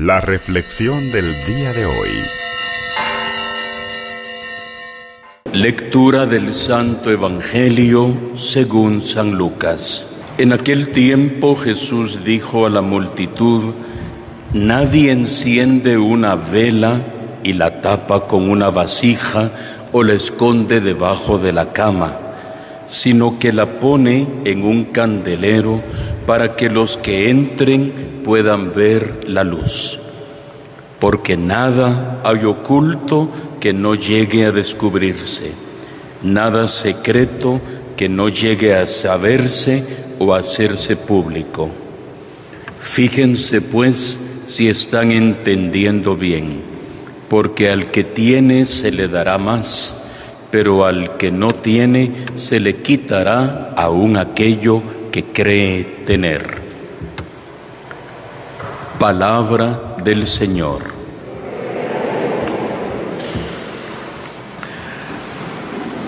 La 0.00 0.20
reflexión 0.20 1.10
del 1.10 1.44
día 1.44 1.72
de 1.72 1.84
hoy. 1.84 2.22
Lectura 5.52 6.24
del 6.24 6.54
Santo 6.54 7.10
Evangelio 7.10 8.14
según 8.36 9.02
San 9.02 9.32
Lucas. 9.32 10.22
En 10.38 10.52
aquel 10.52 10.90
tiempo 10.92 11.56
Jesús 11.56 12.24
dijo 12.24 12.64
a 12.64 12.70
la 12.70 12.80
multitud, 12.80 13.74
Nadie 14.52 15.10
enciende 15.10 15.98
una 15.98 16.36
vela 16.36 17.02
y 17.42 17.54
la 17.54 17.80
tapa 17.80 18.28
con 18.28 18.48
una 18.48 18.70
vasija 18.70 19.50
o 19.90 20.04
la 20.04 20.12
esconde 20.12 20.80
debajo 20.80 21.40
de 21.40 21.52
la 21.52 21.72
cama, 21.72 22.16
sino 22.84 23.40
que 23.40 23.52
la 23.52 23.66
pone 23.66 24.28
en 24.44 24.62
un 24.62 24.84
candelero 24.84 25.82
para 26.28 26.56
que 26.56 26.68
los 26.68 26.98
que 26.98 27.30
entren 27.30 28.20
puedan 28.22 28.74
ver 28.74 29.24
la 29.26 29.44
luz, 29.44 29.98
porque 31.00 31.38
nada 31.38 32.20
hay 32.22 32.44
oculto 32.44 33.30
que 33.60 33.72
no 33.72 33.94
llegue 33.94 34.44
a 34.44 34.52
descubrirse, 34.52 35.52
nada 36.22 36.68
secreto 36.68 37.62
que 37.96 38.10
no 38.10 38.28
llegue 38.28 38.74
a 38.74 38.86
saberse 38.86 39.82
o 40.18 40.34
a 40.34 40.40
hacerse 40.40 40.96
público. 40.96 41.70
Fíjense 42.78 43.62
pues 43.62 44.20
si 44.44 44.68
están 44.68 45.12
entendiendo 45.12 46.14
bien, 46.14 46.60
porque 47.30 47.70
al 47.70 47.90
que 47.90 48.04
tiene 48.04 48.66
se 48.66 48.90
le 48.90 49.08
dará 49.08 49.38
más, 49.38 50.10
pero 50.50 50.84
al 50.84 51.16
que 51.16 51.30
no 51.30 51.52
tiene 51.52 52.12
se 52.34 52.60
le 52.60 52.82
quitará 52.82 53.72
aún 53.74 54.18
aquello 54.18 54.97
que 55.10 55.24
cree 55.24 56.02
tener. 56.04 56.58
Palabra 58.98 59.96
del 60.02 60.26
Señor. 60.26 60.82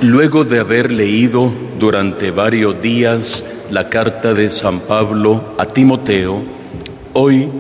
Luego 0.03 0.45
de 0.45 0.61
haber 0.61 0.91
leído 0.91 1.53
durante 1.79 2.31
varios 2.31 2.81
días 2.81 3.45
la 3.71 3.89
carta 3.89 4.33
de 4.33 4.49
San 4.49 4.81
Pablo 4.81 5.55
a 5.59 5.67
Timoteo, 5.67 6.43
hoy 7.13 7.51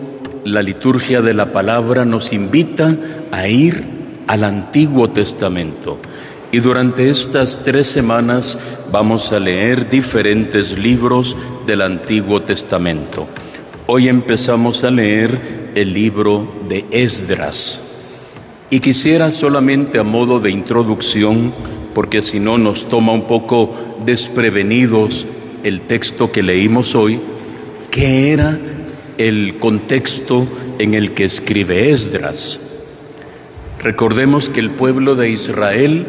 la 0.44 0.62
liturgia 0.62 1.20
de 1.20 1.34
la 1.34 1.52
palabra 1.52 2.04
nos 2.04 2.32
invita 2.32 2.96
a 3.30 3.46
ir 3.46 3.84
al 4.26 4.44
Antiguo 4.44 5.10
Testamento. 5.10 5.98
Y 6.52 6.60
durante 6.60 7.08
estas 7.08 7.62
tres 7.62 7.88
semanas 7.88 8.58
vamos 8.90 9.30
a 9.32 9.38
leer 9.38 9.88
diferentes 9.88 10.76
libros 10.76 11.36
del 11.66 11.82
Antiguo 11.82 12.42
Testamento. 12.42 13.28
Hoy 13.86 14.08
empezamos 14.08 14.82
a 14.82 14.90
leer 14.90 15.70
el 15.74 15.94
libro 15.94 16.52
de 16.68 16.84
Esdras 16.90 17.86
y 18.68 18.80
quisiera 18.80 19.30
solamente 19.30 19.98
a 19.98 20.02
modo 20.02 20.40
de 20.40 20.50
introducción, 20.50 21.52
porque 21.94 22.22
si 22.22 22.40
no 22.40 22.58
nos 22.58 22.88
toma 22.88 23.12
un 23.12 23.26
poco 23.26 23.74
desprevenidos 24.04 25.26
el 25.62 25.82
texto 25.82 26.32
que 26.32 26.42
leímos 26.42 26.94
hoy, 26.94 27.20
¿qué 27.90 28.32
era 28.32 28.58
el 29.18 29.56
contexto 29.58 30.46
en 30.78 30.94
el 30.94 31.14
que 31.14 31.24
escribe 31.24 31.90
Esdras? 31.90 32.60
Recordemos 33.80 34.48
que 34.48 34.60
el 34.60 34.70
pueblo 34.70 35.14
de 35.14 35.30
Israel, 35.30 36.06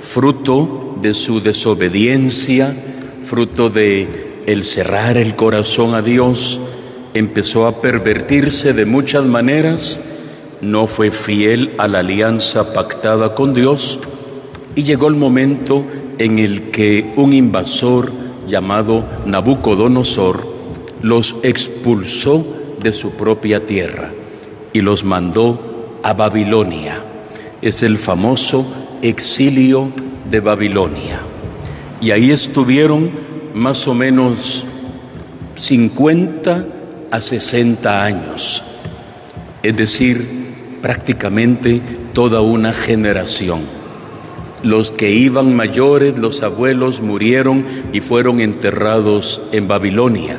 fruto 0.00 0.89
de 1.02 1.14
su 1.14 1.40
desobediencia, 1.40 2.74
fruto 3.22 3.70
de 3.70 4.42
el 4.46 4.64
cerrar 4.64 5.16
el 5.16 5.36
corazón 5.36 5.94
a 5.94 6.02
Dios, 6.02 6.60
empezó 7.14 7.66
a 7.66 7.80
pervertirse 7.80 8.72
de 8.72 8.84
muchas 8.84 9.24
maneras, 9.24 10.00
no 10.60 10.86
fue 10.86 11.10
fiel 11.10 11.72
a 11.78 11.88
la 11.88 12.00
alianza 12.00 12.74
pactada 12.74 13.34
con 13.34 13.54
Dios 13.54 13.98
y 14.74 14.82
llegó 14.82 15.08
el 15.08 15.16
momento 15.16 15.84
en 16.18 16.38
el 16.38 16.70
que 16.70 17.12
un 17.16 17.32
invasor 17.32 18.12
llamado 18.46 19.04
Nabucodonosor 19.26 20.46
los 21.02 21.36
expulsó 21.42 22.44
de 22.82 22.92
su 22.92 23.12
propia 23.12 23.64
tierra 23.64 24.12
y 24.72 24.80
los 24.80 25.04
mandó 25.04 25.98
a 26.02 26.12
Babilonia. 26.12 27.02
Es 27.62 27.82
el 27.82 27.98
famoso 27.98 28.66
exilio 29.02 29.90
de 30.30 30.40
Babilonia. 30.40 31.20
Y 32.00 32.12
ahí 32.12 32.30
estuvieron 32.30 33.10
más 33.54 33.86
o 33.88 33.94
menos 33.94 34.64
50 35.56 36.66
a 37.10 37.20
60 37.20 38.04
años, 38.04 38.62
es 39.62 39.76
decir, 39.76 40.26
prácticamente 40.80 41.82
toda 42.14 42.40
una 42.40 42.72
generación. 42.72 43.60
Los 44.62 44.90
que 44.90 45.10
iban 45.10 45.54
mayores, 45.54 46.18
los 46.18 46.42
abuelos, 46.42 47.00
murieron 47.00 47.64
y 47.92 48.00
fueron 48.00 48.40
enterrados 48.40 49.40
en 49.52 49.68
Babilonia. 49.68 50.38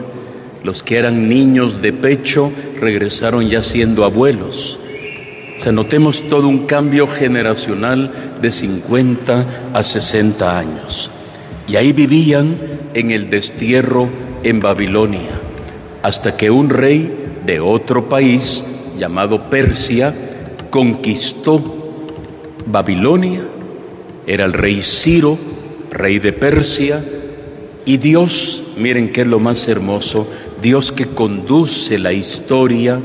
Los 0.63 0.84
que 0.84 0.97
eran 0.97 1.28
niños 1.28 1.81
de 1.81 1.91
pecho 1.91 2.51
regresaron 2.80 3.50
ya 3.50 3.63
siendo 3.63 4.06
abuelos. 4.06 4.80
O 5.66 5.72
notemos 5.72 6.23
todo 6.23 6.47
un 6.47 6.66
cambio 6.66 7.05
generacional 7.05 8.11
de 8.41 8.51
50 8.51 9.72
a 9.73 9.83
60 9.83 10.57
años. 10.57 11.11
Y 11.67 11.75
ahí 11.75 11.94
vivían 11.94 12.57
en 12.94 13.11
el 13.11 13.29
destierro 13.29 14.09
en 14.44 14.59
Babilonia 14.59 15.39
hasta 16.01 16.35
que 16.35 16.50
un 16.50 16.69
rey 16.69 17.39
de 17.45 17.59
otro 17.59 18.09
país 18.09 18.66
llamado 18.97 19.50
Persia 19.50 20.13
conquistó 20.69 21.61
Babilonia, 22.66 23.41
era 24.25 24.45
el 24.45 24.53
rey 24.53 24.81
Ciro, 24.83 25.38
rey 25.91 26.19
de 26.19 26.33
Persia, 26.33 27.03
y 27.85 27.97
Dios, 27.97 28.63
miren 28.77 29.11
qué 29.11 29.21
es 29.21 29.27
lo 29.27 29.39
más 29.39 29.67
hermoso, 29.67 30.27
Dios 30.61 30.91
que 30.91 31.05
conduce 31.05 31.97
la 31.97 32.13
historia 32.13 33.01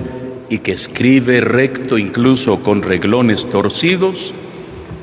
y 0.49 0.59
que 0.59 0.73
escribe 0.73 1.41
recto 1.41 1.99
incluso 1.99 2.63
con 2.63 2.83
reglones 2.83 3.49
torcidos, 3.51 4.35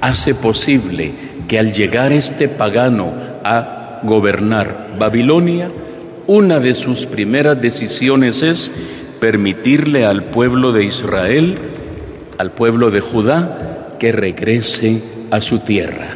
hace 0.02 0.36
posible 0.36 1.12
que 1.48 1.60
al 1.60 1.74
llegar 1.74 2.12
este 2.14 2.48
pagano 2.48 3.14
a 3.44 4.00
gobernar 4.04 4.96
Babilonia, 4.98 5.70
una 6.28 6.60
de 6.60 6.76
sus 6.76 7.06
primeras 7.06 7.62
decisiones 7.62 8.42
es 8.44 8.72
permitirle 9.20 10.06
al 10.06 10.26
pueblo 10.26 10.72
de 10.72 10.86
Israel, 10.86 11.56
al 12.38 12.52
pueblo 12.52 12.92
de 12.92 13.02
Judá, 13.02 13.96
que 14.00 14.12
regrese 14.12 15.02
a 15.32 15.42
su 15.42 15.60
tierra. 15.60 16.16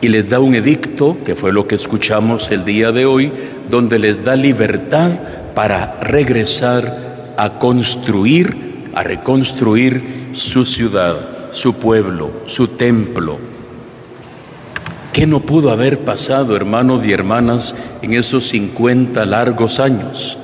Y 0.00 0.08
les 0.08 0.28
da 0.28 0.38
un 0.38 0.54
edicto, 0.54 1.16
que 1.24 1.34
fue 1.34 1.52
lo 1.52 1.66
que 1.66 1.76
escuchamos 1.76 2.50
el 2.50 2.64
día 2.64 2.92
de 2.92 3.06
hoy, 3.06 3.32
donde 3.70 3.98
les 3.98 4.24
da 4.24 4.36
libertad 4.36 5.12
para 5.54 5.98
regresar 6.00 7.03
a 7.36 7.58
construir, 7.58 8.90
a 8.94 9.02
reconstruir 9.02 10.28
su 10.32 10.64
ciudad, 10.64 11.16
su 11.52 11.74
pueblo, 11.74 12.32
su 12.46 12.68
templo, 12.68 13.38
¿Qué 15.14 15.28
no 15.28 15.38
pudo 15.38 15.70
haber 15.70 16.00
pasado, 16.00 16.56
hermanos 16.56 17.06
y 17.06 17.12
hermanas, 17.12 17.76
en 18.02 18.14
esos 18.14 18.48
50 18.48 19.24
largos 19.26 19.78
años? 19.78 20.36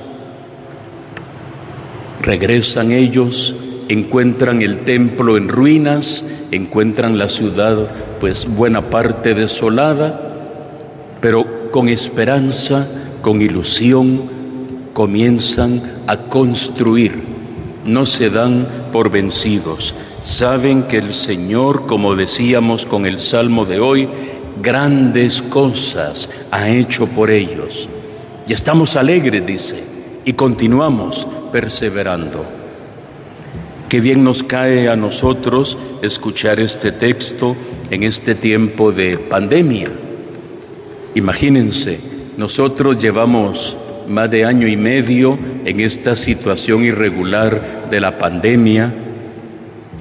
Regresan 2.22 2.92
ellos, 2.92 3.56
encuentran 3.88 4.62
el 4.62 4.84
templo 4.84 5.36
en 5.36 5.48
ruinas, 5.48 6.24
encuentran 6.52 7.18
la 7.18 7.28
ciudad 7.28 7.90
pues 8.20 8.46
buena 8.46 8.90
parte 8.90 9.34
desolada, 9.34 10.20
pero 11.20 11.72
con 11.72 11.88
esperanza, 11.88 12.86
con 13.22 13.42
ilusión, 13.42 14.22
comienzan 14.92 15.82
a 16.10 16.16
construir. 16.16 17.22
No 17.84 18.04
se 18.04 18.30
dan 18.30 18.66
por 18.90 19.10
vencidos. 19.10 19.94
Saben 20.20 20.82
que 20.82 20.98
el 20.98 21.14
Señor, 21.14 21.86
como 21.86 22.16
decíamos 22.16 22.84
con 22.84 23.06
el 23.06 23.20
Salmo 23.20 23.64
de 23.64 23.78
hoy, 23.78 24.08
grandes 24.60 25.40
cosas 25.40 26.28
ha 26.50 26.68
hecho 26.68 27.06
por 27.06 27.30
ellos. 27.30 27.88
Y 28.48 28.52
estamos 28.52 28.96
alegres, 28.96 29.46
dice, 29.46 29.84
y 30.24 30.32
continuamos 30.32 31.28
perseverando. 31.52 32.44
Qué 33.88 34.00
bien 34.00 34.24
nos 34.24 34.42
cae 34.42 34.88
a 34.88 34.96
nosotros 34.96 35.78
escuchar 36.02 36.58
este 36.58 36.90
texto 36.90 37.56
en 37.88 38.02
este 38.02 38.34
tiempo 38.34 38.90
de 38.90 39.16
pandemia. 39.16 39.88
Imagínense, 41.14 42.00
nosotros 42.36 42.98
llevamos 42.98 43.76
más 44.08 44.28
de 44.28 44.44
año 44.44 44.66
y 44.66 44.76
medio 44.76 45.38
en 45.64 45.80
esta 45.80 46.16
situación 46.16 46.84
irregular 46.84 47.88
de 47.90 48.00
la 48.00 48.18
pandemia. 48.18 48.94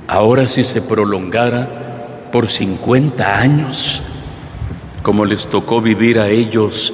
Ahora 0.07 0.47
si 0.47 0.63
se 0.63 0.81
prolongara 0.81 2.29
por 2.31 2.47
50 2.47 3.39
años, 3.39 4.01
como 5.01 5.25
les 5.25 5.47
tocó 5.47 5.81
vivir 5.81 6.19
a 6.19 6.29
ellos 6.29 6.93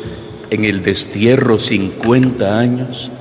en 0.50 0.66
el 0.66 0.84
destierro 0.84 1.58
50 1.58 2.60
años 2.60 3.12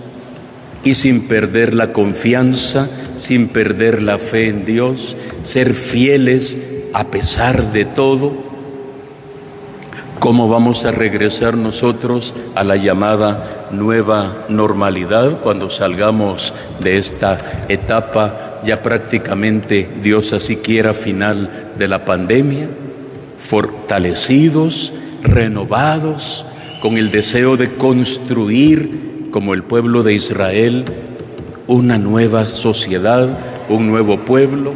y 0.82 0.94
sin 0.94 1.26
perder 1.26 1.74
la 1.74 1.92
confianza 1.92 2.88
sin 3.16 3.48
perder 3.48 4.02
la 4.02 4.18
fe 4.18 4.48
en 4.48 4.64
Dios, 4.64 5.16
ser 5.42 5.74
fieles 5.74 6.58
a 6.92 7.04
pesar 7.04 7.72
de 7.72 7.84
todo. 7.84 8.32
¿Cómo 10.18 10.48
vamos 10.48 10.84
a 10.84 10.90
regresar 10.90 11.56
nosotros 11.56 12.34
a 12.54 12.64
la 12.64 12.76
llamada 12.76 13.63
nueva 13.74 14.46
normalidad 14.48 15.40
cuando 15.40 15.68
salgamos 15.68 16.54
de 16.80 16.96
esta 16.96 17.66
etapa 17.68 18.60
ya 18.64 18.82
prácticamente, 18.82 19.88
Dios 20.02 20.32
así 20.32 20.56
quiera, 20.56 20.94
final 20.94 21.72
de 21.76 21.88
la 21.88 22.04
pandemia? 22.04 22.68
Fortalecidos, 23.38 24.92
renovados, 25.22 26.46
con 26.80 26.96
el 26.96 27.10
deseo 27.10 27.56
de 27.56 27.74
construir, 27.74 29.28
como 29.30 29.54
el 29.54 29.62
pueblo 29.62 30.02
de 30.02 30.14
Israel, 30.14 30.84
una 31.66 31.98
nueva 31.98 32.44
sociedad, 32.46 33.38
un 33.68 33.86
nuevo 33.86 34.18
pueblo, 34.20 34.72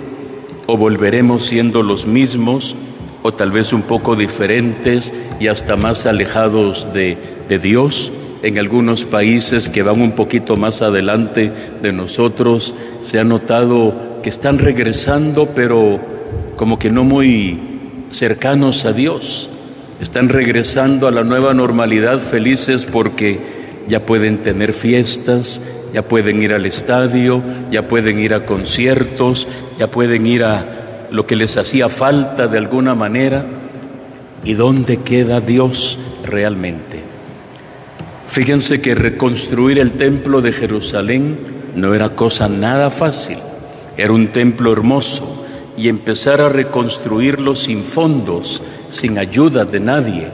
o 0.67 0.77
volveremos 0.77 1.45
siendo 1.45 1.83
los 1.83 2.07
mismos, 2.07 2.77
o 3.23 3.33
tal 3.33 3.51
vez 3.51 3.73
un 3.73 3.83
poco 3.83 4.17
diferentes 4.17 5.13
y 5.41 5.49
hasta 5.49 5.77
más 5.77 6.07
alejados 6.07 6.93
de, 6.93 7.17
de 7.49 7.59
Dios. 7.59 8.13
En 8.43 8.59
algunos 8.59 9.05
países 9.05 9.69
que 9.69 9.83
van 9.83 10.01
un 10.01 10.13
poquito 10.13 10.57
más 10.57 10.81
adelante 10.81 11.51
de 11.83 11.93
nosotros, 11.93 12.73
se 13.01 13.19
ha 13.19 13.25
notado 13.25 14.21
que 14.23 14.29
están 14.29 14.59
regresando, 14.59 15.47
pero 15.55 16.01
como 16.55 16.79
que 16.79 16.91
no 16.91 17.03
muy 17.03 17.61
cercanos 18.11 18.85
a 18.85 18.93
Dios. 18.93 19.51
Están 20.01 20.29
regresando 20.29 21.09
a 21.09 21.11
la 21.11 21.25
nueva 21.25 21.53
normalidad 21.53 22.21
felices 22.21 22.85
porque 22.85 23.41
ya 23.89 24.07
pueden 24.07 24.39
tener 24.39 24.73
fiestas, 24.73 25.61
ya 25.93 26.03
pueden 26.03 26.41
ir 26.41 26.53
al 26.53 26.67
estadio, 26.67 27.43
ya 27.73 27.89
pueden 27.89 28.21
ir 28.21 28.35
a 28.35 28.47
conciertos, 28.47 29.49
ya 29.79 29.89
pueden 29.91 30.27
ir 30.27 30.45
a 30.45 31.09
lo 31.11 31.27
que 31.27 31.35
les 31.35 31.57
hacía 31.57 31.89
falta 31.89 32.47
de 32.47 32.59
alguna 32.59 32.95
manera. 32.95 33.45
¿Y 34.45 34.55
dónde 34.55 34.99
queda 34.99 35.41
Dios 35.41 35.99
realmente? 36.25 37.18
Fíjense 38.29 38.83
que 38.83 38.95
reconstruir 38.95 39.79
el 39.79 39.93
templo 39.93 40.43
de 40.43 40.53
Jerusalén 40.53 41.39
no 41.75 41.95
era 41.95 42.11
cosa 42.11 42.47
nada 42.47 42.91
fácil. 42.91 43.39
Era 43.97 44.13
un 44.13 44.29
templo 44.29 44.71
hermoso 44.71 45.47
y 45.79 45.89
empezar 45.89 46.43
a 46.43 46.51
reconstruirlo 46.51 47.55
sin 47.55 47.83
fondos, 47.83 48.63
sin 48.91 49.19
ayuda 49.19 49.65
de 49.65 49.81
nadie. 49.81 50.29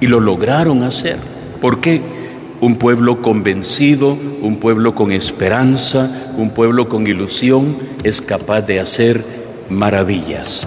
Y 0.00 0.06
lo 0.06 0.18
lograron 0.18 0.82
hacer. 0.82 1.18
¿Por 1.60 1.80
qué? 1.80 2.00
Un 2.62 2.76
pueblo 2.76 3.20
convencido, 3.20 4.16
un 4.40 4.56
pueblo 4.56 4.94
con 4.94 5.12
esperanza, 5.12 6.32
un 6.38 6.50
pueblo 6.50 6.88
con 6.88 7.06
ilusión 7.06 7.76
es 8.02 8.22
capaz 8.22 8.62
de 8.62 8.80
hacer 8.80 9.22
maravillas. 9.68 10.66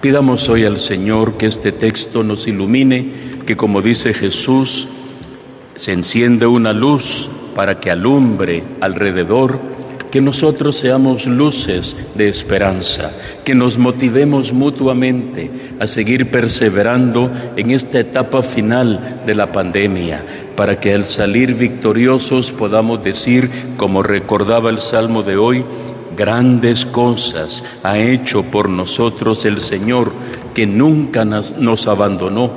Pidamos 0.00 0.48
hoy 0.48 0.64
al 0.64 0.80
Señor 0.80 1.34
que 1.34 1.46
este 1.46 1.72
texto 1.72 2.24
nos 2.24 2.46
ilumine, 2.46 3.12
que 3.46 3.56
como 3.56 3.80
dice 3.80 4.12
Jesús, 4.14 4.88
se 5.76 5.92
enciende 5.92 6.46
una 6.46 6.72
luz 6.72 7.28
para 7.54 7.80
que 7.80 7.90
alumbre 7.90 8.62
alrededor, 8.80 9.58
que 10.10 10.20
nosotros 10.20 10.76
seamos 10.76 11.26
luces 11.26 11.96
de 12.14 12.28
esperanza, 12.28 13.10
que 13.44 13.56
nos 13.56 13.78
motivemos 13.78 14.52
mutuamente 14.52 15.50
a 15.80 15.88
seguir 15.88 16.30
perseverando 16.30 17.32
en 17.56 17.72
esta 17.72 17.98
etapa 17.98 18.42
final 18.42 19.22
de 19.26 19.34
la 19.34 19.50
pandemia, 19.50 20.24
para 20.54 20.78
que 20.78 20.94
al 20.94 21.04
salir 21.04 21.54
victoriosos 21.54 22.52
podamos 22.52 23.02
decir, 23.02 23.50
como 23.76 24.04
recordaba 24.04 24.70
el 24.70 24.80
Salmo 24.80 25.24
de 25.24 25.36
hoy, 25.36 25.64
grandes 26.16 26.86
cosas 26.86 27.64
ha 27.82 27.98
hecho 27.98 28.44
por 28.44 28.68
nosotros 28.68 29.44
el 29.44 29.60
Señor, 29.60 30.12
que 30.54 30.64
nunca 30.64 31.24
nos 31.24 31.88
abandonó, 31.88 32.52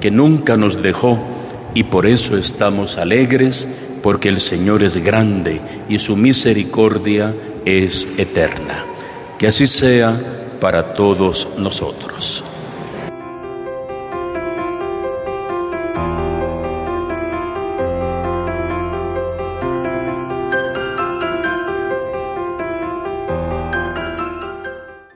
que 0.00 0.10
nunca 0.10 0.58
nos 0.58 0.82
dejó, 0.82 1.18
y 1.74 1.84
por 1.84 2.06
eso 2.06 2.36
estamos 2.36 2.96
alegres, 2.96 3.68
porque 4.02 4.28
el 4.28 4.40
Señor 4.40 4.82
es 4.82 4.96
grande 4.96 5.60
y 5.88 5.98
su 5.98 6.16
misericordia 6.16 7.34
es 7.64 8.08
eterna. 8.16 8.84
Que 9.38 9.46
así 9.46 9.66
sea 9.66 10.18
para 10.60 10.94
todos 10.94 11.48
nosotros. 11.58 12.44